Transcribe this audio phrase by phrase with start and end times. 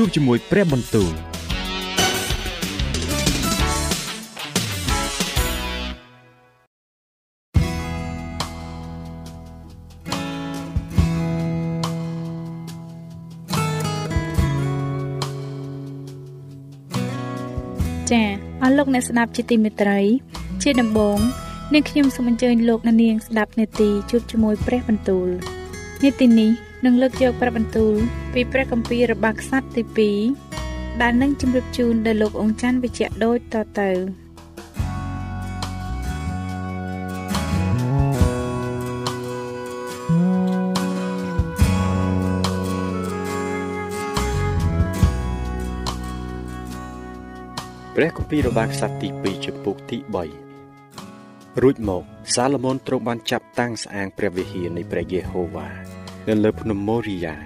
[0.00, 1.12] ជួបជាមួយព្រះបន្ទូល
[18.10, 18.22] ចា
[18.62, 20.00] អស់លោកអ្នកស្ដាប់ជាទីមេត្រី
[20.62, 21.18] ជាដំបូង
[21.74, 25.28] នាងខ្ញុំសូមអញ្ជើញលោកអ្នកនាងស្ដាប់នេតិជួបជាមួយព្រះបន្ទូល
[26.04, 27.94] នេតិនេះ នឹងលើកយកព្រះបន្ទូល
[28.34, 30.12] ពីព្រះគម្ពីររបស់ខ្សត្រទី
[30.56, 33.90] 2ដែលនឹងជម្រាបជូនដល់លោកអង្គច័ន្ទវិជ្ជៈដូចតទៅ
[47.96, 49.98] ព្រះគម្ពីររបស់ខ្សត្រទី2ចំពុកទី
[50.84, 52.02] 3រួចមក
[52.34, 55.97] សាឡូមោនទ្រង់បានចាប់តាំងស្អាងព្រះវិហារនៃព្រះយេហូវ៉ា
[56.28, 57.36] នៅលើភ្នំម៉ូរីយ៉ា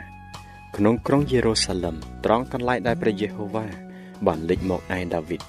[0.76, 3.66] ក្នុងក្រុងយេរូសាឡឹមត្រង់កន្លែងដែលព្រះយេហូវ៉ា
[4.26, 5.40] បានលេចមកឯដាវីត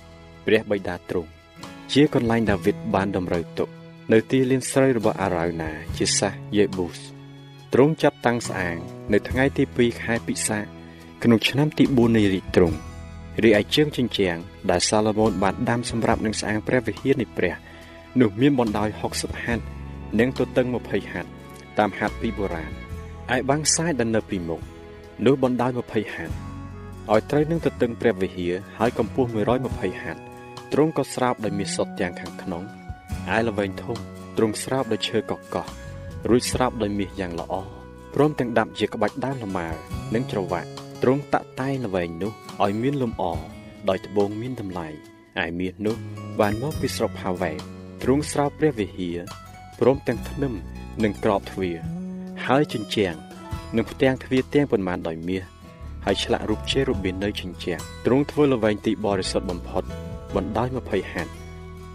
[0.45, 1.29] ព្រះបិតាទ្រង់
[1.93, 3.69] ជាកន្លែងដាវីតបានតម្រូវទុក
[4.11, 6.99] នៅទីលានស្រូវរបស់អារ៉ៅណា ជាសាសយេប៊ូស
[7.73, 8.77] ទ្រង់ចាប់តាំងស្អាង
[9.13, 10.59] នៅថ្ងៃទី2ខែពិសា
[11.23, 12.77] ក្នុងឆ្នាំទី4នៃរាជទ្រង់
[13.43, 14.37] រីឯជើងជញ្ជាំង
[14.71, 17.55] ដែលសាឡូមោនបានដាំសម្រាប់នឹងស្អាងព្រះវិហារនៃព្រះ
[18.19, 19.63] នោះមានបណ្ដោយ60ហត្ថ
[20.19, 21.29] និងទទឹង20ហត្ថ
[21.77, 22.82] តាមហត្ថពីបុរាណ
[23.35, 24.61] ឯបាំងខ្សែដែលនៅពីមុខ
[25.25, 26.35] នោះបណ្ដោយ20ហត្ថ
[27.11, 29.29] ឲ្យត្រូវនឹងទទឹងព្រះវិហារហើយកម្ពស់
[29.65, 30.21] 120ហត្ថ
[30.73, 32.63] ទ្រង់ក៏ស្រោបដោយមាសសុទ្ធទាំងខាងក្នុង
[33.35, 33.97] ឯល្វែងធំ
[34.37, 35.67] ទ្រង់ស្រោបដោយឈើកកោះ
[36.29, 37.53] រួចស្រោបដោយមាសយ៉ាងល្អ
[38.13, 39.67] ព្រមទាំងដាប់ជាក្បាច់ដើមលម៉ើ
[40.13, 40.67] និងច្រវាក់
[41.03, 42.31] ទ្រង់តាក់តែងល្វែងនោះ
[42.63, 43.23] ឲ្យមានលំអ
[43.89, 44.87] ដោយត្បូងមានតម្លៃ
[45.43, 45.95] ឯមាសនោះ
[46.39, 47.51] បានមកពីស្រុកហាវ៉ែ
[48.03, 49.17] ទ្រង់ស្រោបព្រះវិហារ
[49.79, 50.53] ព្រមទាំងធ្នឹម
[51.03, 52.02] និងក្របទ្វារ
[52.49, 53.15] ហើយជញ្ជាំង
[53.75, 55.43] និងផ្ទាំងទ្វារទាំងប៉ុន្មានដោយមាស
[56.05, 59.83] ហើយឆ្លាក់រូបជេរូប៊ីននៅជញ្ជាំងទ្រង់ធ្វើល្វែងទីបរិសុទ្ធបំផុត
[60.35, 61.31] បណ្ដោយ20ហត្ថ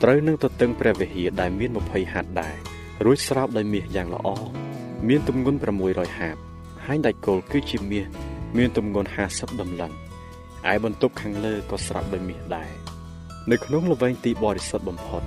[0.02, 2.54] ត្រូវនឹងទទឹងព្រះវិហារដែលមាន20ហត្ថដែរ
[3.04, 4.28] រួចស្រោបដោយមាសយ៉ាងល្អ
[5.08, 5.58] មានទម្ងន់
[5.88, 6.36] 600ហាប
[6.86, 8.06] ហើយដៃគោលគឺជាមាស
[8.56, 9.92] មានទម្ងន់50ដំឡឹង
[10.72, 12.70] ឯបន្ទប់ខាងលើក៏ស្រោបដោយមាសដែរ
[13.50, 15.22] នៅក្នុងល្វែងទីបរិសុទ្ធបំផុត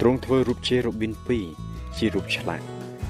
[0.00, 1.12] ទ្រង់ធ្វើរូបជេរូប៊ីន
[1.56, 2.64] 2ជារូបឆ្លាក់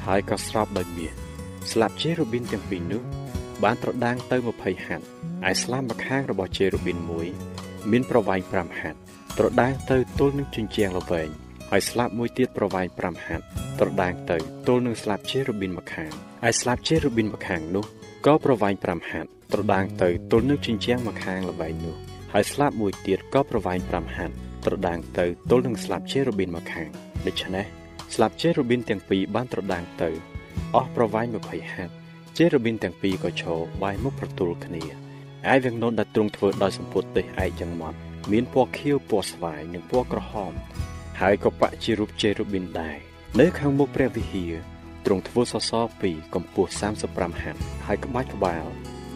[0.06, 1.29] ហើយក៏ស្រោបដោយមាស
[1.70, 3.02] ស្លាបជេរូប៊ីនទាំងពីរនោះ
[3.64, 5.04] បានត្រដាងទៅ20ហត្ថ
[5.48, 7.26] ឯស្លាបម្ខាងរបស់ជេរូប៊ីនមួយ
[7.90, 8.98] មានប្រវែង5ហត្ថ
[9.38, 11.28] ត្រដាងទៅទល់នឹងជញ្ជាំងល្វែង
[11.70, 13.44] ហើយស្លាបមួយទៀតប្រវែង5ហត្ថ
[13.80, 16.10] ត្រដាងទៅទល់នឹងស្លាបជេរូប៊ីនម្ខាង
[16.48, 17.84] ឯស្លាបជេរូប៊ីនម្ខាងនោះ
[18.26, 21.96] ក៏ប្រវែង5ហត្ថត្រដាងទៅទល់នឹងជញ្ជាំងម្ខាងល្វែងនោះ
[22.32, 24.34] ហើយស្លាបមួយទៀតក៏ប្រវែង5ហត្ថ
[24.66, 26.88] ត្រដាងទៅទល់នឹងស្លាបជេរូប៊ីនម្ខាង
[27.26, 27.66] ដូច្នេះ
[28.14, 30.10] ស្លាបជេរូប៊ីនទាំងពីរបានត្រដាងទៅ
[30.74, 31.94] អស់ប្រវែង20ហត្ថ
[32.36, 34.84] ជេរូប៊ីនទាំងពីរក៏ឈរបែរមុខប្រទល់គ្នា
[35.52, 37.98] ឯវាំងននដែលទ្រង់ធ្វើដោយសម្ពុតទេសឯកយ៉ាងម៉ត់
[38.32, 40.52] មានពណ៌ខៀវពណ៌ស្វាយនិងពណ៌ក្រហម
[41.20, 42.96] ហើយក៏បាក់ជារូបជេរូប៊ីនដែរ
[43.40, 44.52] នៅខាងមុខព្រះវិហារ
[45.06, 46.70] ទ្រង់ធ្វើសសរពីរកម្ពស់
[47.06, 48.64] 35ហត្ថហើយក្បាច់ក្បាល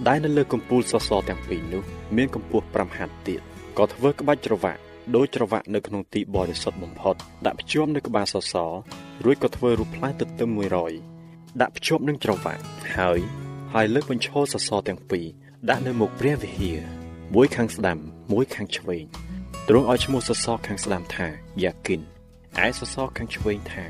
[0.09, 1.83] ដែលនៅលើកំពូលសសរទាំងពីរនោះ
[2.17, 3.41] មានកម្ពស់5ហត្ថទៀត
[3.79, 4.81] ក៏ធ្វើក្បាច់ច្រវាក់
[5.17, 7.15] ដោយច្រវាក់នៅក្នុងទីបរិសុទ្ធបំផុត
[7.47, 8.73] ដាក់ភ្ជាប់នៅក្បាលសសរ
[9.25, 11.14] រួចក៏ធ្វើរូបផ្លែទទឹម100
[11.63, 12.63] ដាក់ភ្ជាប់នឹងច្រវាក់
[12.97, 13.19] ហើយ
[13.75, 15.27] ហើយលើកបញ្ឈរសសរទាំងពីរ
[15.71, 16.79] ដាក់នៅមុខព្រះវិហារ
[17.35, 17.99] មួយខាងស្ដាំ
[18.33, 19.05] មួយខាងឆ្វេង
[19.69, 21.29] ទ្រង់ឲ្យឈ្មោះសសរខាងស្ដាំថា
[21.63, 22.01] យ៉ាគិន
[22.67, 23.85] ឯសសរខាងឆ្វេងថា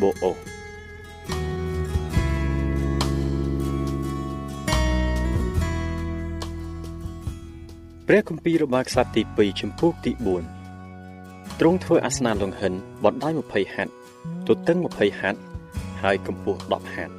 [0.00, 0.32] បូអូ
[8.06, 10.12] ព្រះគម្ពីររបស់ក្សត្រទី2ចំពោះទី
[10.86, 12.72] 4ទ្រង់ធ្វើអាសនៈលង្ហិន
[13.04, 13.90] បណ្ដោយ20ហត្ថ
[14.48, 15.49] ទទឹង20ហត្ថ
[16.02, 17.14] ហើយកម្ពស់10ហត្ថ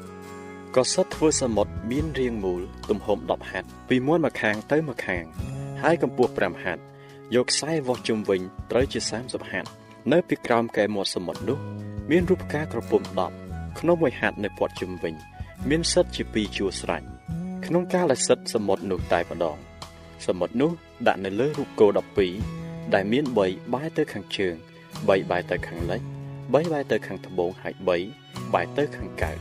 [0.75, 5.24] ក៏សុទ្ធធ្វើសមុទ្រមានរាងមូលទំហំ10ហត្ថពីមួយម្ខាងទៅម្ខាង
[5.81, 6.81] ហហើយកម្ពស់5ហត្ថ
[7.36, 8.42] យកខ្សែវាស់ជុំវិញ
[8.72, 9.69] ត្រូវជា30ហត្ថ
[10.12, 11.57] នៅពីក្រោមកែមាត់សមុទ្រនោះ
[12.12, 13.01] មានរូបផ្កាក្រពុំ
[13.42, 15.13] 10ក្នុងមួយហត្ថនៅព័ទ្ធជុំវិញ
[15.69, 17.04] មានសិតជា2ជួរស្រេច
[17.66, 19.57] ក្នុងកាលដែលសិតសមុទ្រនោះតែម្ដង
[20.28, 20.72] សមុទ្រនោះ
[21.07, 21.88] ដាក់នៅលើរូបគោ
[22.42, 23.38] 12ដែលមាន3
[23.74, 26.01] បែរទៅខាងជើង3បែរទៅខាងលិច
[26.51, 29.38] 3បែរទៅខាងត្បូងហើយ3បែរទៅខាងកើត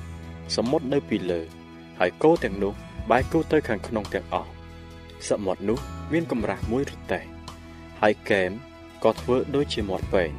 [0.57, 1.41] សមុទ្រនៅពីលើ
[2.01, 2.73] ហើយគោទាំងនោះ
[3.11, 4.51] បែរគោទៅខាងក្នុងទាំងអស់
[5.29, 5.79] សមុទ្រនោះ
[6.13, 7.23] មានកម្រាស់មួយរទេះ
[8.01, 8.51] ហើយកែម
[9.05, 10.31] ក៏ធ្វើដូចជាមាត់ពេង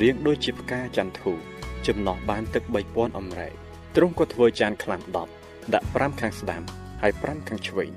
[0.00, 1.32] រាងដូចជាផ្កាចន្ទធូ
[1.86, 3.54] ចំណោះបានទឹក3000អម្រែក
[3.96, 5.00] ទ្រង់ក៏ធ្វើចានខ្លាំ
[5.38, 6.62] 10ដាក់5ខាងស្ដាំ
[7.02, 7.90] ហើយ5ខាងឆ្វេង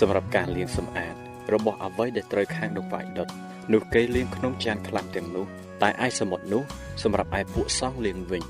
[0.00, 1.14] សម្រាប់ការលាងសម្អាត
[1.52, 3.28] របស់អ្វីដែលត្រូវខាងដង្វាយដុត
[3.72, 5.46] នោះគេលាងក្នុងចានខ្លាំទាំងនោះ
[5.82, 6.62] តែឯសមុទ្រនោះ
[7.02, 8.42] សម្រាប់ឯពួកសង្ឃលាងវិញ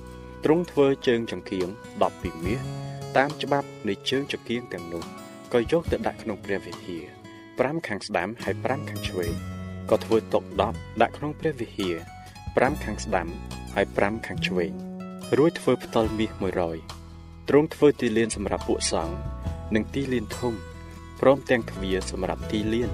[0.44, 1.68] ទ្រង់ធ្វើជើងចង្គៀង
[2.06, 2.60] 12មាស
[3.16, 5.02] តាមច្បាប់នៃជើងចង្គៀងទាំងនោះ
[5.52, 9.34] ក៏យកទៅដាក់ក្នុងព្រះវិហារ5ខាងស្ដាំហើយ5ខាងឆ្វេង
[9.90, 10.40] ក៏ធ្វើតុ
[10.70, 11.96] 10ដាក់ក្នុងព្រះវិហារ
[12.40, 13.28] 5ខាងស្ដាំ
[13.74, 14.72] ហើយ5ខាងឆ្វេង
[15.38, 16.30] រួចធ្វើផ្ដិលមាស
[16.90, 19.16] 100ទ្រង់ធ្វើទីលានសម្រាប់ពួកសង្ឃ
[19.74, 20.54] និងទីលានធំ
[21.20, 22.90] ព្រមទាំងទ្វារសម្រាប់ទីលាន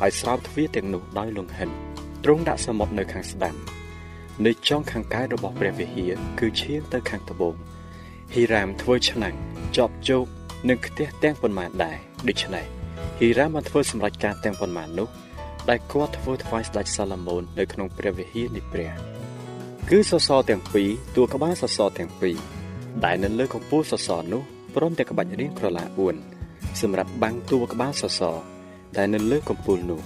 [0.00, 1.70] ហើយស្រោបទ្វារទាំងនោះដោយលង្ហិន
[2.24, 3.54] ទ្រង់ដាក់សមុទ្រនៅខាងស្ដាំ
[4.46, 7.54] នៅចុងខាងកើតរបស់ព្រះវិហារគឺឈានទៅខាងត្បូង
[8.32, 9.34] ហ៊ីរ៉ាមធ្វើឆ្នាំង
[9.76, 10.24] ជាប់ជោគ
[10.68, 11.96] នឹងផ្ទះទាំងប៉ុន្មានដែរ
[12.28, 12.64] ដូច្នេះ
[13.18, 15.08] ហ៊ីរ៉ាមបានធ្វើសម្រេចការទាំងប៉ុន្មាននោះ
[15.70, 18.90] ដែលគាត់ធ្វើថ្វាយស្ដេចសាឡូមោននៅក្នុងព្រះវិហារនៃព្រះ
[19.90, 22.36] គឺសសរទាំងពីរតួក្បាលសសរទាំងពីរ
[23.04, 24.42] ដែលនៅលើកំពូលសសរនោះ
[24.74, 26.16] ព្រមទាំងក្បាច់រាងក្រឡាអួន
[26.80, 28.36] សម្រាប់បាំងតួក្បាលសសរ
[28.96, 30.00] ដែលនៅលើកំពូលនោះ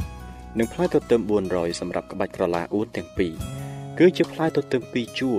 [0.58, 1.20] និងផ្លែទទឹម
[1.50, 3.32] 400សម្រាប់ក្បាច់ក្រឡាអួនទាំងពីរ
[3.98, 5.38] គឺជាផ្លែទទឹម2ជួរ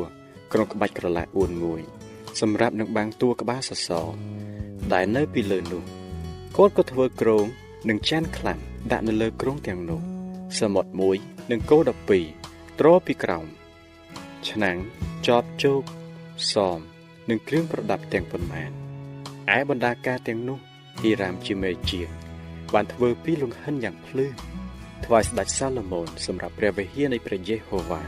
[0.53, 1.81] ក្នុងក្បាច់ក្រឡាអួនមួយ
[2.41, 4.07] សម្រាប់នឹងបាំងតួក្បាលសសរ
[4.93, 5.83] ដែលនៅពីលើនោះ
[6.57, 7.45] គាត់ក៏ធ្វើក្រង
[7.89, 8.59] និងចានខ្លាំង
[8.91, 10.01] ដាក់នៅលើគ្រងទាំងនោះ
[10.59, 11.17] សមុទ្រមួយ
[11.51, 11.77] និងគោ
[12.27, 13.45] 12ត្រពីក្រោម
[14.49, 14.77] ឆ្នាំង
[15.27, 15.81] ចបជោគ
[16.51, 16.79] សម
[17.29, 18.71] និងគ្រឿងប្រដាប់ទាំងប៉ុន្មាន
[19.57, 20.57] ឯបណ្ដាការទាំងនោះ
[20.99, 22.01] ហ៊ីរ៉ាមជាមេជា
[22.73, 24.27] បានធ្វើពីលង្ហិនយ៉ាងភ្លឺ
[25.05, 28.01] ថ្វាយស្ដេចសាឡូមោនសម្រាប់ព្រះវិហារនៃព្រះយេហូវ៉ា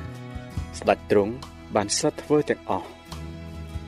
[0.80, 1.34] ស្ដេចទ្រង់
[1.76, 2.90] បានសិតធ្វើទាំងអស់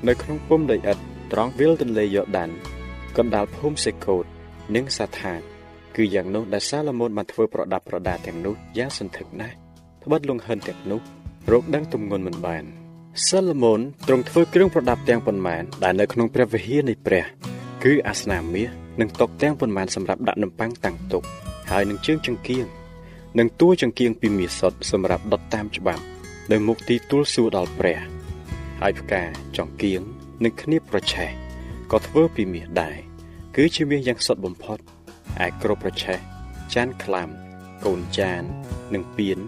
[0.08, 1.02] នៅក្នុងពុំដីឥដ្ឋ
[1.34, 2.50] ត្រង់វិលទន្លេយ៉ូដាន
[3.18, 4.26] កណ្ដាលភូមិសេកូត
[4.76, 5.40] និងសាថាន
[5.96, 9.56] គឺយ៉ាងនោះដែលសាឡូមោនបានធ្វើប្រដាប់ប្រដាទាំងនោះយ៉ាងសន្ធឹកណាស់
[10.04, 11.00] ត្បិតលង្ហិនទាំងនោះ
[11.52, 12.64] រកដឹងទម្ងន់មិនបាន
[13.28, 17.26] សាឡូមោនទ្រង់ធ្វើគ្រឿងប្រដាប់ទាំងប៉ុន្មានដែលនៅក្នុងព្រះវិហារនៃព្រះ
[17.84, 18.70] គឺអាសនាមាស
[19.02, 21.24] និងតុទាំងប៉ុន្មានសម្រាប់ដាក់នំប៉័ងតាំងទុក
[21.70, 22.66] ហើយនឹងជើងចង្គៀង
[23.40, 26.04] និងតួចង្គៀងពីមាសសុទ្ធសម្រាប់ដុតតាមច្បាប់
[26.52, 28.00] នៅមុខទីទួលសួរដល់ព្រះ
[28.82, 29.24] ហើយផ្កា
[29.58, 30.02] ចង្គៀង
[30.44, 31.30] និងគ្នា ប្រឆេះ
[31.92, 32.98] ក៏ធ្វើពីមាសដែរ
[33.56, 34.80] គឺជាមាសយ៉ាងសុទ្ធបំផុត
[35.46, 36.20] ឯក្របប្រឆេះ
[36.74, 37.28] ចានខ្លាំ
[37.86, 38.42] កូនចាន
[38.94, 39.40] និងពៀន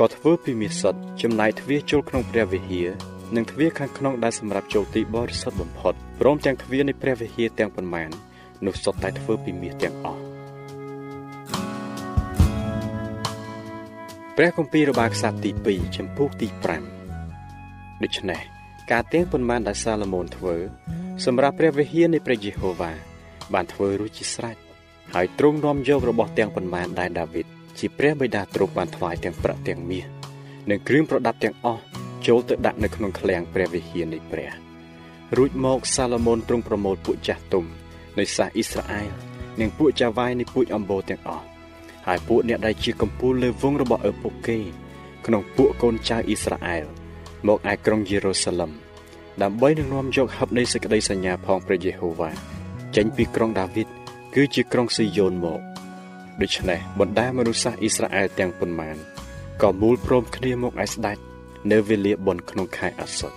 [0.00, 2.88] ក៏ធ្វើពីមាសសុទ្ធចំណែកទ្វារចូលក្នុងព្រះវិហារ
[3.36, 8.10] និងទ្វារខាងក្នុងដែលសម្រាប់ចូលទីបរិសុទ្ធបំផុតព្រមទាំងទ្វារនៃព្រះវិហារទាំងប៉ុន្មាន
[8.66, 10.29] នោះសុទ្ធតែធ្វើពីមាសទាំងអស់
[14.42, 16.48] ព្រះគម្ពីររបាខ្សត្រទី2ចំពុកទី
[17.24, 18.40] 5ដូច្នេះ
[18.90, 20.56] ការទាំងប៉ុន្មានដែលសាឡូមោនធ្វើ
[21.24, 22.92] សម្រាប់ព្រះវិហារនៃព្រះយេហូវ៉ា
[23.54, 24.56] បានធ្វើរួចជាស្រេច
[25.14, 27.46] ហើយទ្រង់នាំយករបស់ទាំងប៉ុន្មានដែលដាវីត
[27.78, 30.04] ជាព្រះបិតាទ្រង់បានថ្វាយទាំងប្រាក់ទាំងមាស
[30.70, 31.82] និងគ្រឿងប្រដាប់ទាំងអស់
[32.26, 34.50] ចូលទៅដាក់នៅក្នុងឃ្លាំងព្រះវិហារនៃព្រះ
[35.36, 37.64] រួចមកសាឡូមោនទ្រង់ប្រមូលពួកចាស់ទុំ
[38.18, 39.10] នៃសាសអ៊ីស្រាអែល
[39.60, 41.49] និងពួកចាវាយនៃពួកអំបូរទាំងអស់
[42.06, 44.58] ហើយពួកអ្នកដែលជាកំពូលលើវងរបស់ឪពុកគេ
[45.26, 46.84] ក្នុងពួកកូនចៅអ៊ីស្រាអែល
[47.46, 48.70] មកឯក្រុងយេរូសាឡឹម
[49.42, 52.30] ដើម្បីនឹងនាំយកហឹបនៃសេចក្តីសញ្ញាផងព្រះយេហូវ៉ា
[52.96, 53.88] ចេញពីក្រុងដាវីត
[54.34, 55.60] គឺជាក្រុងស៊ីយ៉ូនមក
[56.40, 58.96] ដូច្នេះបណ្ដាមនុស្សសាសអ៊ីស្រាអែលទាំងប៉ុន្មាន
[59.62, 61.18] ក៏មូលព្រមគ្នាមកឯស្ដេច
[61.70, 63.32] នៅវេលាបុណ្យក្នុងខែអាសុត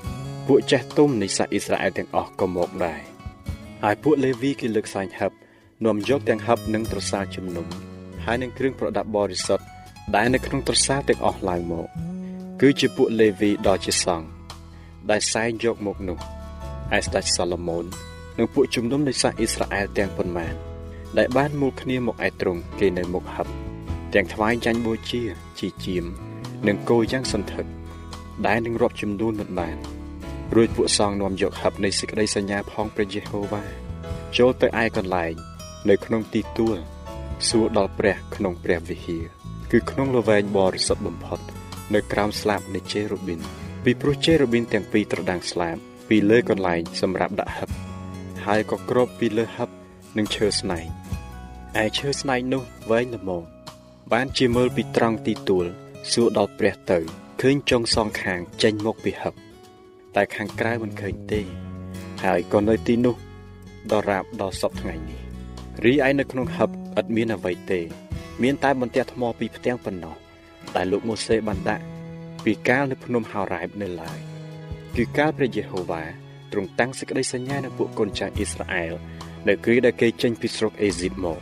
[0.48, 3.02] ពួកចេះទុំនៃសាសអ៊ីស្រាអែលទាំងអស់ក៏មកដែរ
[3.84, 5.32] ហើយពួកលេវីគេលើកសាញហឹប
[5.86, 7.68] នាំយកទាំងហឹបនិងត្រសាជំនុំ
[8.26, 9.66] ហើយនឹងគ្រឿងប្រដាប់បរិសុទ្ធ
[10.16, 11.88] ដែលនៅក្នុងត្រសាទាំងអស់ឡើងមក
[12.62, 14.28] គឺជាពួកលេវីដ៏ជាសង្ឃ
[15.12, 16.18] ដែលសែងយកមកនោះ
[16.98, 17.86] ឯស្ដេចសាឡូមោន
[18.38, 20.54] និងពួកជំនុំនៃសាសអ៊ីស្រាអែលទាំងប៉ុន្មាន
[21.18, 23.48] ដែលបានមូលគ្នាមកឯទ្រង់គេនៅមុខហឹប
[24.14, 25.22] ទាំងថ្វាយចាញ់បូជា
[25.60, 26.06] ជីជាម
[26.68, 27.66] និងគោយ៉ាងសន្ធឹក
[28.48, 29.78] ដែលនឹងរាប់ចំនួនមិនបាន
[30.56, 33.64] រួចពួកសង្ឃនាំយកហឹបនៃសេចក្តីសញ្ញាផងព្រះយេហូវ៉ា
[34.38, 35.34] ចូលទៅឯកន្លែង
[35.90, 36.78] នៅក្នុងទីទួល
[37.50, 39.26] សួរដល់ព្រះក្នុងព្រះវិហារ
[39.72, 41.40] គឺក្នុងលវែងបរិសុទ្ធបំផុត
[41.94, 43.40] នៅក្រោមស្លាបនៃជេរូប៊ីន
[43.84, 45.78] ពីព្រោះជេរូប៊ីនទាំងពីរត្រដាងស្លាប
[46.10, 47.70] ពីលើកន្លែងសម្រាប់ដាក់ហឹប
[48.46, 49.70] ហើយក៏គ្របពីលើហឹប
[50.18, 50.88] នឹងឈើស្នែង
[51.84, 53.44] ឯឈើស្នែងនោះវែងល្មម
[54.14, 55.66] បានជាមើលពីត្រង់ទីទួល
[56.12, 57.00] សួរដល់ព្រះទៅ
[57.42, 59.34] ឃើញចុងសងខាងចេញមកពីហឹប
[60.16, 61.42] តែខាងក្រៅមិនឃើញទេ
[62.24, 63.16] ហើយក៏នៅទីនោះ
[63.92, 65.22] ដល់រាបដល់សពថ្ងៃនេះ
[65.84, 66.70] រីឯនៅក្នុងហឹប
[67.00, 67.82] ឥតមានអ្វីទេ
[68.44, 70.16] មានតែបន្ទះថ្មពីផ្ទាំងប៉ុណ្ណោះ
[70.76, 71.86] ដែលលោកម៉ូសេបានដាក់
[72.44, 74.20] ពីកាលនៅភ្នំហោរ៉ែបនៅឡើយ
[74.96, 76.04] គឺកាលព្រះយេហូវ៉ា
[76.52, 78.94] ទ្រង់តាំងសេចក្តីសញ្ញានៅពួកកូនចៅអ៊ីស្រាអែល
[79.48, 81.40] នៅគ្រាដែលគេចេញពីស្រុកអេស៊ីបមក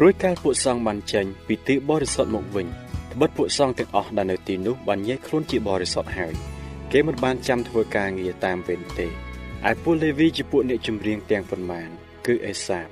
[0.00, 2.66] រួចកាលពួកសង្ឃបានចេញពីទីបរិសុទ្ធមកវិញ
[3.12, 6.34] ត្បិតពួកសង្ឃទាំងអស់ដែលនៅទីនោះបានញែកខ្លួនជាបរិសុទ្ធហើយ
[6.92, 9.06] គេមិនបានចាំធ្វើការងារតាមវេនទេ
[9.70, 11.88] ឯពួកលេវីជាពួកអ្នកចម្រៀងទាំងប៉ុន្មាន
[12.26, 12.86] គឺអេសាប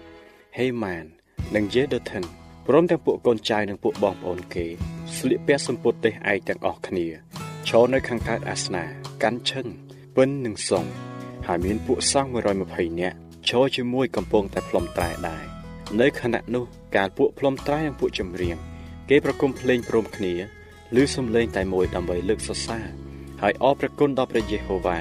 [0.58, 1.17] ហេម៉ាន
[1.54, 2.22] និងយេដូថិន
[2.66, 4.66] ព្រមទាំងពួកកូនចៅនិងពួកបងប្អូនគេ
[5.16, 7.06] ស្លៀកពាក់សម្ពុតទេសឯកទាំងអស់គ្នា
[7.68, 8.84] ឈរនៅខាងកើតអាសនា
[9.22, 9.66] កាន់ឈឹង
[10.16, 10.84] ពិននិងសុង
[11.46, 12.30] ហើយមានពួកសង្ឃ
[12.64, 13.16] 120នាក់
[13.48, 15.44] ឈរជាមួយកំពុងតែផ្លុំត្រែដែរ
[16.00, 16.64] នៅខណៈនោះ
[16.96, 18.56] កាលពួកផ្លុំត្រែនិងពួកចម្រៀង
[19.10, 20.32] គេប្រគំភ្លេងព្រមគ្នា
[20.96, 22.86] ឮសំឡេងតែមួយដើម្បីលើកសរសើរ
[23.42, 24.98] ហើយអរព្រះគុណដល់ព្រះយេហូវ៉ា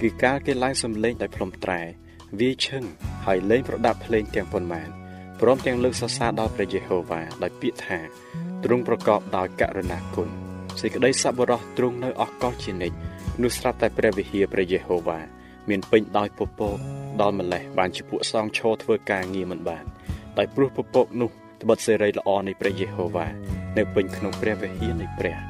[0.00, 1.80] គឺកាលគេឡើងសំឡេងដោយផ្លុំត្រែ
[2.38, 2.84] វាឈឹង
[3.26, 4.99] ហើយលេងប្រដាប់ភ្លេងទាំងប៉ុន្មាន
[5.40, 7.98] ព្រមទាំងលើកសរសើរដល់ព្រះយេហូវ៉ាដោយពាក្យថា
[8.64, 10.28] ទ្រង់ប្រកបដោយករុណាគុណ
[10.80, 12.96] សេចក្តីសប្បុរសទ្រង់នៅអកលជានិច្ច
[13.42, 15.18] នោះស្រាប់តែព្រះវិហារព្រះយេហូវ៉ា
[15.68, 16.76] មានពេញដោយពពក
[17.20, 19.84] ដល់ម្លេះបានជាពួកសងឈរធ្វើការងារមិនបាន
[20.38, 21.30] ដោយព្រោះពពកនោះ
[21.62, 23.26] ត្បិតសេរីល្អនៃព្រះយេហូវ៉ា
[23.78, 25.49] នៅពេញក្នុងព្រះវិហារនៃព្រះ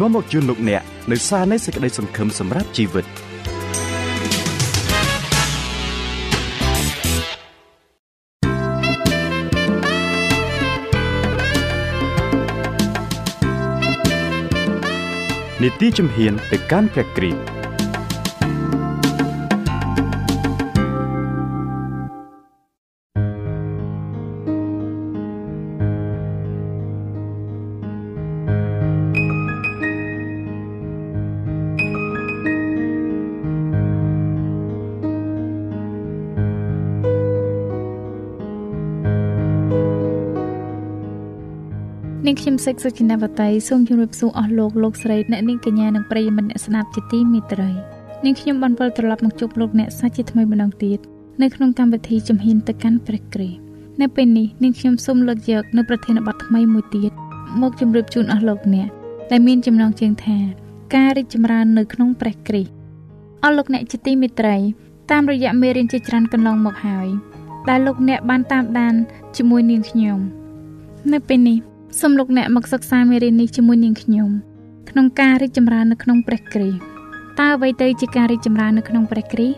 [0.00, 3.06] នាំមកជូនលោកអ្នកនៅសារនៃសេចក្តីសង្ឃឹមសម្រាប់ជីវិត។
[15.62, 17.63] នីតិជំហានទៅកាន់ព្រះគ្រីស្ទ
[42.34, 47.70] ងខ្ញុំសេកសុចិនាវតីសូមជម្រាបសួរអស់លោកលោកស្រីអ្នកនាងកញ្ញានិងប្រិយមិត្តអ្នកស្ដាប់ជាទីមេត្រី
[48.24, 50.98] នាងខ្ញុំបានវិលត្រឡប់មកជួបលោកអ្នកសាច់ជាថ្មីម្ដងទៀត
[51.42, 53.58] នៅក្នុងកម្មវិធីជំហានទៅកាន់ព្រះគ្រីស្ទ
[54.00, 57.12] នៅពេលនេះនាងខ្ញុំសូមលើកយកនៅប្រធានបទថ្មីមួយទៀត
[57.60, 58.88] មកជម្រាបជូនអស់លោកអ្នក
[59.30, 60.38] ដែលមានចំណងជើងថា
[60.94, 62.72] ការរីកចម្រើននៅក្នុងព្រះគ្រីស្ទ
[63.42, 64.56] អស់លោកអ្នកជាទីមេត្រី
[65.10, 67.08] តាមរយៈមេរៀនជាច្រើនកន្លងមកហើយ
[67.68, 68.94] ដែលលោកអ្នកបានតាមដាន
[69.36, 70.18] ជាមួយនាងខ្ញុំ
[71.14, 71.58] នៅពេលនេះ
[71.99, 74.29] សូមលោកអ្នកមកសិក្សាមេរៀននេះជាមួយនាងខ្ញុំ
[74.89, 76.79] ក្នុងការរីកចម្រើននៅក្នុងព្រះគ្រីស្ទ
[77.39, 79.57] តើអ្វីទៅជាការរីកចម្រើននៅក្នុងព្រះគ្រីស្ទ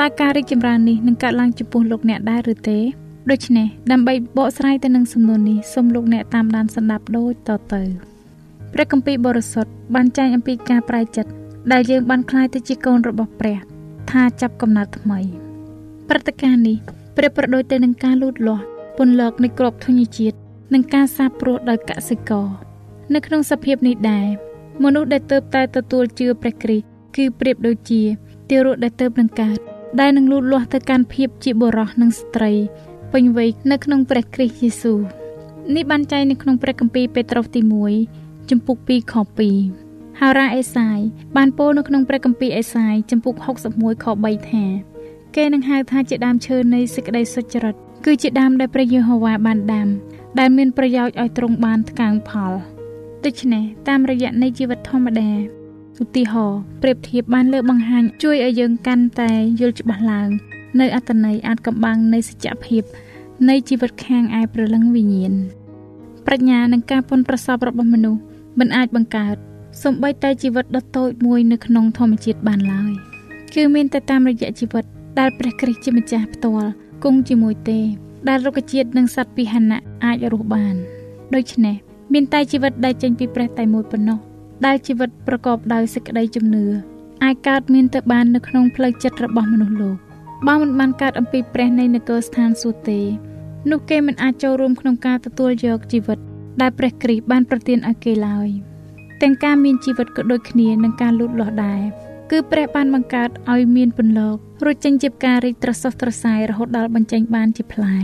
[0.00, 2.78] តើការរីកចម្រើននេះនឹងកើតឡើងចំពោះលោកអ្នកដែរឬទេ
[3.30, 7.82] ដូច្នេះដើម្បីបកស្រាយទៅនឹងសំណួរនេះសូមលោកអ្នកតាមដានស្ដាប់ដូចតទៅ
[8.72, 11.30] ព្រះគម្ពីរបរិសុទ្ធបានចែងអំពីការប្រែចិត្ត
[11.72, 13.58] ដែលយើងបានคล้ายទៅជាកូនរបស់ព្រះ
[14.10, 15.20] ថាចាប់កំណើតថ្មី
[16.08, 16.76] ព្រឹត្តិការណ៍នេះ
[17.16, 18.64] ព្រះប្រដូចទៅនឹងការលូតលាស់
[18.98, 20.36] ពន្លកនៃក្របធញ្ញជាតិ
[20.73, 22.47] និងការសាបព្រោះដោយកសិករ
[23.13, 24.27] នៅក្នុងសភាពនេះដែរ
[24.83, 28.01] មនុស្សដែលទៅតែទទួលជឿព្រះគ្រីស្ទគឺប្រៀបដូចជា
[28.49, 29.59] ទារកដែលទៅនឹងកើត
[29.99, 32.51] ដែលនឹងលូតលាស់ទៅកាន់ភាពជាបុរសនិងស្ត្រី
[33.13, 34.99] ពេញវ័យនៅក្នុងព្រះគ្រីស្ទយេស៊ូវ
[35.75, 37.61] នេះបានចែងនៅក្នុងព្រះគម្ពីរពេត្រុសទី
[38.05, 39.13] 1ចំពុក2ខ
[39.63, 40.99] 2ហើយរ៉ាអេសាយ
[41.35, 43.33] បានពោលនៅក្នុងព្រះគម្ពីរអេសាយចំពុក
[43.69, 44.65] 61ខ3ថា
[45.35, 49.87] គេនឹងហៅថាជាដើមឈើនៃសេចក្តីសុចរិត គឺជាដើមដែលព្រះយេហូវ៉ាបានដាំ
[50.39, 52.51] ដែលមានប្រយោជន៍ឲ្យទ្រង់បានថ្កើងផល
[53.25, 55.29] ដូច្នេះតាមរយៈនៃជីវិតធម្មតា
[56.01, 60.29] ឧទាហរណ៍ប្រៀបធៀបបានលើបង្ហាញជួយឲ្យយើងកាន់តែយល់ច្បាស់ឡើង
[60.79, 62.83] នៅអត្តន័យអាចកំបាំងនៃសច្ចភាព
[63.49, 65.33] នៃជីវិតខាងឯព្រលឹងវិញ្ញាណ
[66.25, 68.21] ប្រាជ្ញានិងការពន់ប្រសពរបស់មនុស្ស
[68.59, 69.35] មិនអាចបង្កើត
[69.83, 72.91] សំបីតែជីវិតដ៏តូចមួយនៅក្នុងធម្មជាតិបានឡើយ
[73.53, 74.83] គឺមានតែតាមរយៈជីវិត
[75.19, 76.71] ដែលព្រះគ្រីស្ទជាម្ចាស់ផ្ទាល់
[77.03, 77.79] គង់ជាមួយទេ
[78.27, 80.75] ដែលរុក្ខជាតិនិងសត្វពាហនៈអាចរស់បាន
[81.35, 81.75] ដូច្នេះ
[82.13, 84.19] មានតែជីវិតដែលចេញពីព្រះតែមួយប៉ុណ្ណោះ
[84.65, 86.65] ដែលជីវិតប្រកបដោយសេចក្តីជំនឿ
[87.23, 89.97] អាចកើតមានទៅបាននៅក្នុងផ្លូវចិត្តរបស់មនុស្សលោក
[90.47, 92.99] បើមិនបានកើតអំពីព្រះនៃនគរស្ថានសួគ៌ទេ
[93.71, 96.19] នោះគេមិនអាចចូលរួមក្នុងការទទួលយកជីវិត
[96.61, 98.49] ដែលព្រះគ្រីស្ទបានប្រទានឲ្យគេឡើយ
[99.21, 101.81] ទាំងការមានជីវិតក៏ដូចគ្នានឹងការលូតលាស់ដែរ
[102.31, 107.97] គឺព្រះបានបង្កើតឲ្យមានពន្លករួចចេញជាផ្ការីកត្រសោះត្រសាយរហូតដល់បញ្ចេញបានជាផ្លែ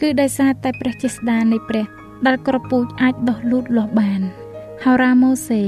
[0.00, 1.86] គឺដោយសារតែព្រះចេស្តានៃព្រះ
[2.26, 4.20] ដែលក្រពូជអាចដោះលូតលាស់បាន
[4.84, 5.62] ហើយរ៉ាម៉ូសេ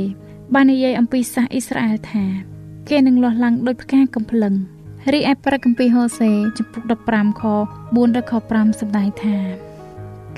[0.55, 2.25] បាននិយាយអំពីសាសអ៊ីស្រាអែលថា
[2.89, 4.55] គេនឹងលាស់ឡើងដោយផ្កាកំភ្លឹង
[5.13, 7.43] រីឯព្រះគម្ពីរហូសេចំពុក15ខ
[7.79, 9.37] 4ដល់ខ5សម្ដែងថា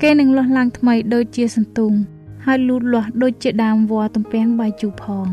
[0.01, 1.93] គេនឹងលាស់ឡើងថ្មីដូចជាសន្ទូង
[2.45, 5.27] ហើយលូតលាស់ដូចជាដើមវល្លិទំពាំងបាយជូរផង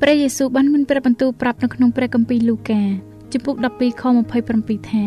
[0.00, 2.82] ព្រះយេស៊ូវបានមានព្រះបន្ទូលប្រាប់នៅក្នុងព្រះគម្ពីរលូកា
[3.32, 4.04] ចំពុក12ខ
[4.46, 5.04] 27ថា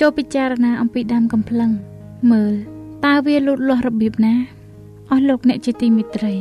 [0.00, 1.70] ចូលពិចារណាអំពីដើមកំភ្លឹង
[2.32, 2.54] មើល
[3.04, 4.34] តើវាលូតលាស់របៀបណា
[5.10, 6.34] អស់លោកអ្នកជាទីមេត្រី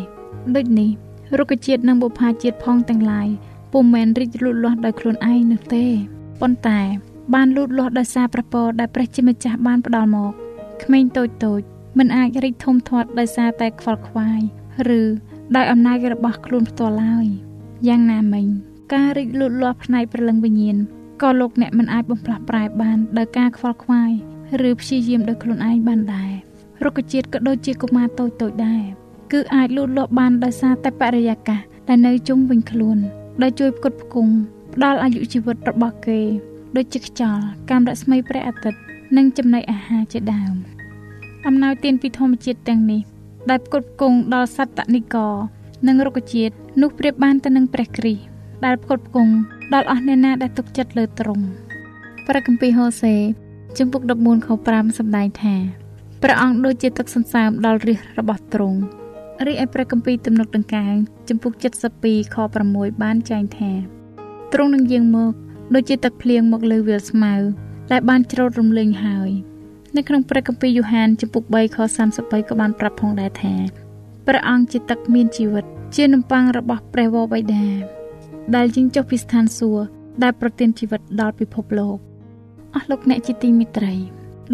[0.56, 0.90] ដូចនេះ
[1.38, 3.28] រុក្ខជាតិនិងបុព្វាជាតិផងទាំងឡាយ
[3.74, 5.86] ពុំមែនរីកលូតលាស់ដោយខ្លួនឯងនោះទេ
[6.42, 6.80] ប៉ុន្តែ
[7.34, 10.32] បានលូតលាស់ដោយសារព្រះពរដែលព្រះជាម្ចាស់បានផ្ដល់មក
[10.84, 11.62] ក្មេងតូចតូច
[11.98, 14.42] មិនអាចរីកធំធាត់ដោយសារតែខ្វល់ខ្វាយ
[15.00, 15.02] ឬ
[15.56, 17.28] ដោយអំណាចរបស់ខ្លួនផ្ទាល់ឡើយ
[17.88, 18.46] យ៉ាងណាមិញ
[18.94, 20.78] ការរីកលូតលាស់ផ្នែកព្រលឹងវិញ្ញាណ
[21.22, 24.12] ក៏លោកអ្នកមិនអាចបំផ្លាស់ប្រែបានដោយការខ្វល់ខ្វាយ
[24.70, 26.32] ឬព្យាយាមដោយខ្លួនឯងបានដែរ
[26.84, 28.84] រុក្ខជាតិក៏ដូចជាកុមារតូចតូចដែរ
[29.32, 32.98] គឺអាចលូតលាស់បានដោយសារតែបរិយាកាសដែលនៅជុំវិញខ្លួន
[33.42, 34.34] ដែលជួយផ្គត់ផ្គង់
[34.74, 36.20] ផ្ដល់អាយុជីវិតរបស់គេ
[36.76, 38.80] ដូចជាខ្យល់កាំរស្មីព្រះអាទិត្យ
[39.18, 40.54] និងចំណីអាហារជាដើម
[41.48, 43.02] អំណោយទានពីធម្មជាតិទាំងនេះ
[43.50, 45.18] ដែលផ្គត់ផ្គង់ដល់សត្វតនិក
[45.88, 48.24] និងរុក្ខជាតិនោះប្រៀបបានទៅនឹងព្រះគ្រីស្ទ
[48.66, 49.34] ដែលផ្គត់ផ្គង់
[49.74, 51.46] ដល់អស់អ្នកណាដែលទុកចិត្តលើទ្រង់
[52.28, 53.16] ព្រះគម្ពីរហូសេ
[53.78, 55.56] ជំពូក14ខ5សម្ដែងថា
[56.24, 58.80] ព្រះអង្គដូចជាទឹកសន្សើមដល់រាជរបស់ទ្រង់
[59.46, 60.96] រីឯព្រះគម្ពីរទំនុកដង្កើង
[61.30, 61.54] ជំពូក
[61.96, 62.38] 72ខ
[62.70, 63.72] 6បានចែងថា
[64.54, 65.34] ទ្រង់នឹងយាងមក
[65.76, 67.34] ដូចជាទឹកភ្លៀងមកលើវាលស្មៅ
[67.92, 69.30] ដែលបានច្រូតរំលែងហើយ
[69.98, 71.78] នៅក្នុងព្រះគម្ពីរយូហានជំពូក3ខ
[72.14, 73.83] 33ក៏បានប្រាប់ផងដែរថា
[74.28, 77.66] ព្រះអង្គជាទឹកមានជីវិត ជានំប៉័ងរបស់ព្រះវរបិតា
[78.56, 79.84] ដែលយាងចុះពីស្ថានសួគ៌
[80.24, 81.98] ដែលប្រទានជីវិតដល់ពិភពលោក
[82.76, 83.94] អស់លោកអ្នកជាទីមេត្រី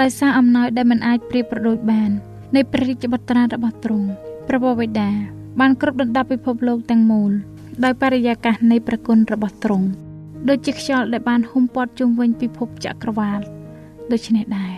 [0.02, 2.12] ដោយសារអំណោយដែលមិនអាចប្រៀបប្រដូចបាន
[2.56, 4.08] នៃព្រះរាជបត្រារបស់ទ្រង់
[4.48, 5.10] ព្រះវរបិតា
[5.60, 7.32] បានគ្រប់ដណ្ដប់ពិភពលោកទាំងមូល
[7.84, 9.88] ដោយបរិយាកាសនៃប្រគុណរបស់ទ្រង់
[10.50, 13.40] ដូចជាខ្យល់ដែលបានហុំព័ទ្ធជុំវិញពិភពចក្រវាល
[14.12, 14.74] ដូច្នេះដែរ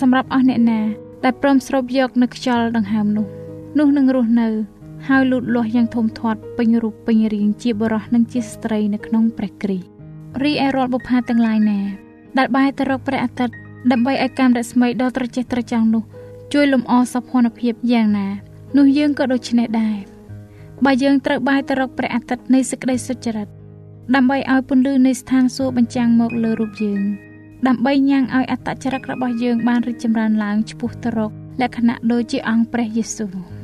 [0.00, 0.80] សម្រាប់អស់អ្នកណា
[1.24, 3.26] ដែលព្រមស្រូបយកនៅខ្យល់ដង្ហើមនោះ
[3.78, 4.48] នោះនឹងរស់នៅ
[5.08, 11.78] ហើយលូតលាស់យ៉ាងធំធាត់ពេញរូបពេញរាងជាបរោះនិងជាស្ត្រីនៅក្នុងព្រះគ្រីស្ទរីឯរាល់បុព្វាទាំងឡាយណា
[12.38, 13.54] ដែលបែរទៅរកព្រះអាទិត្យ
[13.92, 16.02] ដើម្បីឲ្យកាមរស្មីដ៏ត្រចះត្រចង់នោះ
[16.52, 18.28] ជួយលំអសោភ័ណភាពយ៉ាងណា
[18.78, 19.96] នោះយើងក៏ដូចនេះដែរ
[20.84, 23.48] បើយើងត្រូវបែរទៅរកព្រះអាទិត្យនៃសេចក្តីសុចរិត
[24.14, 27.00] ដើម្បីឲ្យពន្លឺនៃស្ថានសួគ៌បញ្ចាំងមកលើរូបយើង
[27.66, 31.30] ដើម្បីញ៉ាំងឲ្យអត្តចរិតរបស់យើងបានរីកចម្រើនឡើងឆ្ពោះទៅរក
[31.60, 33.59] លក្ខណៈដូចជាអង្គព្រះយេស៊ូវ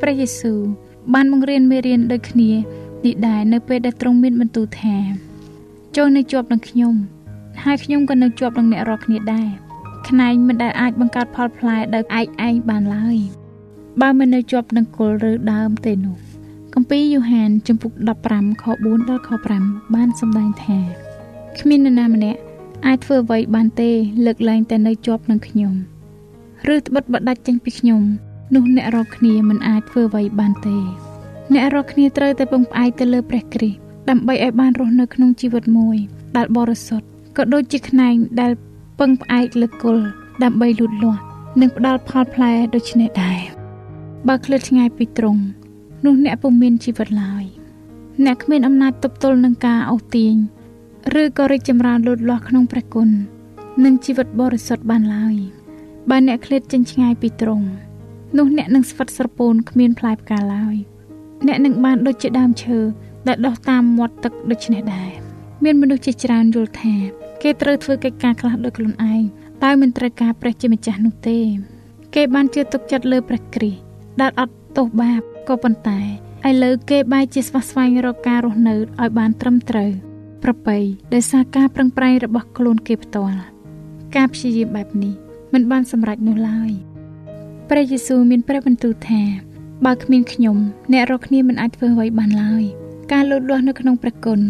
[0.00, 0.60] ព្រះយេស៊ូវ
[1.14, 2.50] បានបង្រៀនមេរៀនដូចគ្នា
[3.04, 4.96] នេះដែរនៅពេលដែលទ្រង់មានបន្ទូលថា
[5.96, 6.94] ចូលនៅជាប់នឹងខ្ញុំ
[7.64, 9.48] ហើយខ្ញុំក៏នៅជាប់នឹងអ្នករាល់គ្នាដែរ
[10.08, 13.16] ខ្នែងមិនដែលអាចបង្កើតផលផ្លែដោយឯកឯងបានឡើយ
[14.00, 16.16] បើមិននៅជាប់នឹងគល់ឬដើមទេនោះ
[16.74, 17.92] គម្ពីរយូហានចំពុក
[18.28, 19.30] 15ខ4ដល់ខ
[19.62, 20.78] 5បានសម្ដែងថា
[21.60, 22.40] គ្មាននរណាម្នាក់
[22.86, 23.90] អាចធ្វើអ្វីបានទេ
[24.24, 25.72] លើកលែងតែនៅជាប់នឹងខ្ញុំ
[26.74, 28.02] ឬត្បិតបដាច់ចេញពីខ្ញុំ
[28.54, 30.78] នោះអ្នករាល់គ្នាមិនអាចធ្វើអ្វីបានទេ
[31.52, 35.96] អ្នករាល់គ្នាត្រូវតែពឹងផ្អែកទៅលើព្រះគ្រីស្ទដើម្បីឲ្យបានរស់នៅក្នុងជីវិតមួយ
[36.36, 37.06] ដែលបរិសុទ្ធ
[37.36, 38.52] ក៏ដូចជាខ្នែងដែល
[38.98, 40.04] ពឹងផ្អែកលើគល់
[40.42, 41.20] ដើម្បីលូតលាស់
[41.60, 43.40] និងផ្ដល់ផលផ្លែដូចនេះដែរ
[44.28, 45.42] បើឃ្លាតឆ្ងាយពីទ្រង់
[46.04, 47.44] នោះអ្នកពុំមានជីវិតឡើយ
[48.24, 50.34] អ្នកគ្មានអំណាចទប់ទល់នឹងការអូសទាញ
[51.20, 53.08] ឬក៏រីកចម្រើនលូតលាស់ក្នុងព្រះគុណ
[53.84, 55.36] និងជីវិតបរិសុទ្ធបានឡើយ
[56.10, 57.68] បើអ្នកឃ្លាតចេញឆ្ងាយពីទ្រង់
[58.36, 60.76] នោះអ្នកនឹងស្វិតស្រពោនគ្មានផ្លែផ្កាឡើយ
[61.46, 62.78] អ្នកនឹងបានដូចជាដើមឈើ
[63.28, 65.10] ដែលដុះតាមមាត់ទឹកដូចនេះដែរ
[65.64, 66.94] មានមនុស្សជាច្រើនយល់ថា
[67.42, 69.22] គេត្រូវធ្វើកិច្ចការខ្លះដោយខ្លួនឯង
[69.62, 71.38] តែមិនត្រូវការព្រះជាម្ចាស់នោះទេ
[72.14, 73.80] គេបានជឿទុកចិត្តលើព្រះគ្រីស្ទ
[74.20, 76.00] ដែលអត់ទោសបាបក៏ប៉ុន្តែ
[76.48, 79.90] ឥឡូវគេបែរជាស្វះស្វែងរកការរស់នៅឲ្យបានត្រឹមត្រូវ
[80.42, 80.78] ប្របី
[81.14, 83.40] ដោយសារការប្រឹងប្រែងរបស់ខ្លួនគេផ្ទាល់
[84.16, 85.14] ការព្យាយាមបែបនេះ
[85.52, 86.70] មិនបានសម្រេចនោះឡើយ
[87.70, 89.22] ព្រះយេស៊ូវមានព្រះបន្ទូលថា
[89.86, 90.56] បើគ្មានខ្ញុំ
[90.92, 92.64] អ្នករាល់គ្នាមិនអាចធ្វើអ្វីបានឡើយ
[93.12, 94.40] ការលូតលាស់នៅក្នុងព្រះគុណ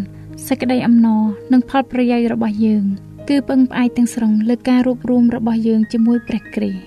[0.47, 2.85] សេចក្តីអំណរនិងផលប្រយោជន៍របស់យើង
[3.29, 6.83] គឺពឹងផ្អែកទាំងស្រុងលើការរួបរวมរបស់យើងជាមួយព្រះគ្រីស្ទ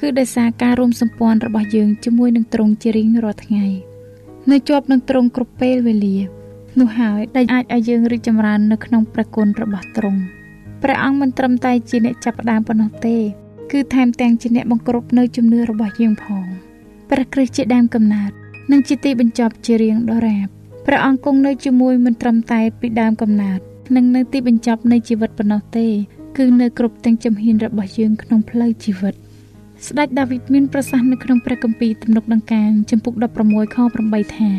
[0.00, 3.66] គឺដោយសារការរួមសម្ព័ន្ធរបស់យើងជាមួយនឹងទ្រង់ជារៀងរាល់ថ្ងៃ
[4.50, 6.16] នៅជាប់នឹងទ្រង់គ្រប់ពេលវេលា
[6.80, 10.20] នោះហើយដែលអាចឲ្យយើងរីកចម្រើននៅក្នុងព្រះគុណរបស់ទ្រង់
[10.82, 13.16] ព្រះអង្គមិនត្រឹមតែជាអ្នកចាប់ផ្ដើមប៉ុណ្ណោះទេ
[13.72, 16.44] គឺថែមទាំងជាអ្នកបង្គ្រប់នៅជំនឿរបស់យើងផង
[17.10, 18.30] ព្រះគ្រីស្ទជាដើមកំណើត
[18.72, 20.46] និងជាទីបញ្ចប់ជារៀងដរាប
[20.86, 23.60] ព្រះអង្គគង់នៅជាមួយមិនត្រឹមតែពីដើមកំណើត
[23.96, 25.86] និងនៅទីបញ្ចប់នៃជីវិតប៉ុណ្ណោះទេ
[26.36, 29.14] គឺនៅគ្រប់ទាំងជំហានរបស់យើងក្នុងផ្លូវជីវិត
[29.86, 33.12] ស្ដេចដាវីតមានប្រសាសន៍នៅក្នុងព្រះគម្ពីរទំនុកដង្កើងចំពុក
[33.44, 34.50] 16ខ8ថា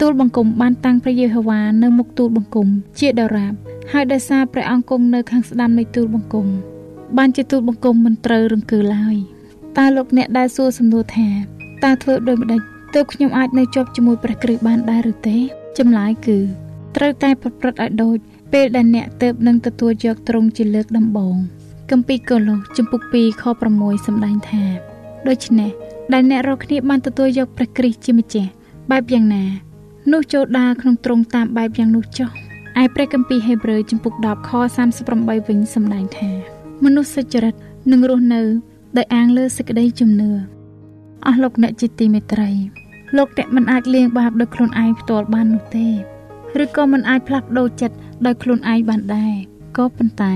[0.00, 3.54] ទូលបង្គំបានតាំងព្រះយេហូវ៉ានៅមុខទូលបង្គំជាដរាប
[3.92, 6.48] ហើយដោយសារព្រះអង្គគង់នៅខាងស្ដាំនៃទូលបង្គំ
[7.18, 9.16] បានជាទូលបង្គំមិនត្រូវរង្គើឡើយ
[9.78, 11.28] តើលោកអ្នកដែលសួរសំណួរថា
[11.84, 12.60] តើធ្វើដូចម្ដេច
[12.94, 15.36] ទើបខ្ញុំអាចនៅជាប់ជាមួយព្រះគ្រីស្ទបានដែរឬទេ
[15.78, 16.38] ចម្លើយគឺ
[16.96, 18.16] ត្រូវតែប្រព្រឹត្តឲ្យដូច
[18.52, 21.36] ពេលដែលអ្នកទើបនឹងទទួលយកទ្រង់ជាលើកដំបូង
[21.90, 23.44] គម្ពីរកូឡូសជំពូក2ខ
[23.74, 24.64] 6សម្ដែងថា
[25.28, 25.70] ដូច្នេះ
[26.12, 28.50] ដែលអ្នករាល់គ្នាបានទទួលយកព្រះគ្រីស្ទជាម្ចាស់
[28.90, 29.44] បែបយ៉ាងណា
[30.12, 32.30] នោះចូលដើរក្នុងទ្រង់តាមបែបយ៉ាងនោះចុះ
[32.82, 34.50] ឯព្រះគម្ពីរហេព្រើរជំពូក10ខ
[34.96, 36.51] 38វិញសម្ដែងថា
[36.84, 37.54] មនុស្សសុចរិត
[37.90, 38.42] នឹងរស់នៅ
[38.96, 40.30] ដោយអាងលើសេចក្តីជំនឿ
[41.26, 42.50] អស់លោកអ្នកជាទីមេត្រី
[43.16, 45.88] លោកអ្នកមិនអាចលៀងបាបដោយខ្លួនឯងផ្ទាល់បាននោះទេ
[46.62, 49.34] ឬក៏មិនអាចផ្លាស់ប្ដូរចិត្តដោយខ្លួនឯងបានដែរ
[49.76, 50.34] ក៏ប៉ុន្តែ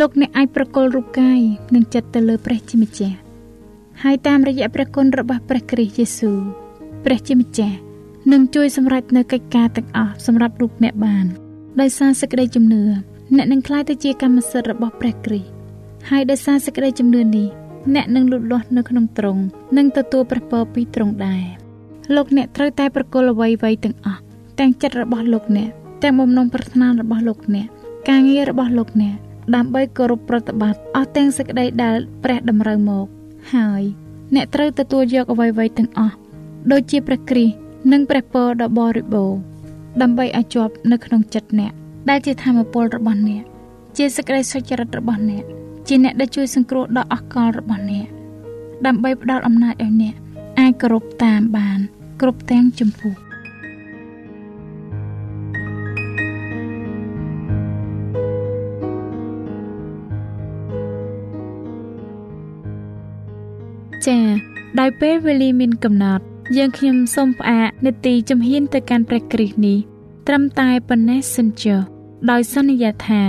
[0.00, 1.40] លោកអ្នកអាចប្រកល់រូបកាយ
[1.74, 3.16] និងចិត្តទៅលើព្រះជាម្ចាស់
[4.02, 6.38] ហើយតាមរយៈព្រះគុណរបស់ព្រះគ្រីស្ទយេស៊ូវ
[7.04, 7.76] ព្រះជាម្ចាស់
[8.32, 11.26] នឹងជួយសម្រេចនៅកិច្ចការទាំងអស់សម្រាប់រូបអ្នកបាន
[11.80, 12.82] ដោយសារសេចក្តីជំនឿ
[13.36, 15.59] អ្នកនឹងក្លាយទៅជាកម្មសិទ្ធិរបស់ព្រះគ្រីស្ទ
[16.08, 17.48] ហើយដោយសារសេចក្តីជំនឿនេះ
[17.94, 19.42] អ្នកនឹងលូតលាស់នៅក្នុងទ្រង់
[19.76, 21.44] និងទទួលព្រះពរពីទ្រង់ដែរ
[22.14, 24.20] លោកអ្នកត្រូវតែប្រគល់អ្វីៗទាំងអស់
[24.58, 25.70] ទាំងចិត្តរបស់លោកអ្នក
[26.02, 27.68] ទាំងបំណងប្រាថ្នារបស់លោកអ្នក
[28.08, 29.16] ការងាររបស់លោកអ្នក
[29.54, 33.06] ដើម្បីគោរពប្រតិបត្តិអស់ទាំងសេចក្តីដែលព្រះតម្រូវមក
[33.54, 33.82] ហើយ
[34.34, 36.14] អ្នកត្រូវទទួលយកអ្វីៗទាំងអស់
[36.72, 37.54] ដូចជាព្រះគ្រីស្ទ
[37.92, 39.38] និងព្រះពរដ៏បរិបូរណ៍
[40.02, 41.72] ដើម្បីឲ្យជាប់នៅក្នុងចិត្តអ្នក
[42.10, 43.42] ដែលជាធម៌ពលរបស់អ្នក
[43.96, 45.44] ជាសេចក្តីសុចរិតរបស់អ្នក
[45.92, 48.06] ជាអ្នកដែលជួយសង្គ្រោះដល់អស់កលរបស់អ្នក
[48.86, 50.14] ដើម្បីផ្ដល់អំណាចឲ្យអ្នក
[50.60, 51.78] អាចគោរពតាមបាន
[52.20, 53.14] គ្រប់ទាំងចម្ពោះ
[64.06, 64.24] ចា៎
[64.80, 66.24] ដោយពេលវេលាមានកំណត់
[66.56, 69.78] យើងខ្ញុំសូមផ្អាកនេតិជំហានទៅកាន់ព្រះគ្រីស្ទនេះ
[70.26, 71.80] ត្រឹមតែប៉ុណ្ណេះសិនចុះ
[72.30, 73.24] ដោយសន្យាថា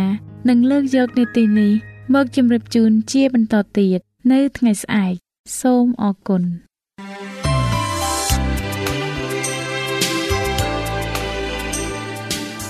[0.50, 1.74] នឹងលើកយកនេតិនេះ
[2.14, 4.00] មកជម្រាបជូនជាបន្តទៀត
[4.32, 5.14] នៅថ្ងៃស្អែក
[5.62, 6.44] សូមអរគុណ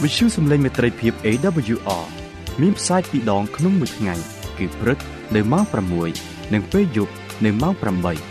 [0.01, 2.06] វិទ្យុសំឡេងមេត្រីភាព AWR
[2.62, 4.15] មានផ្សាយពីរដងក្នុងមួយថ្ងៃ
[4.58, 4.97] គឺព្រឹក
[5.36, 5.63] នៅម៉ោង
[6.10, 7.13] 6និងពេលយប់
[7.45, 7.73] នៅម៉ោង
[8.08, 8.30] 8